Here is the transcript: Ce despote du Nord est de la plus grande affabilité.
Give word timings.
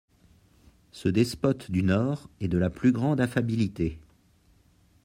Ce 0.91 1.09
despote 1.09 1.69
du 1.69 1.83
Nord 1.83 2.27
est 2.39 2.47
de 2.47 2.57
la 2.57 2.71
plus 2.71 2.91
grande 2.91 3.21
affabilité. 3.21 3.99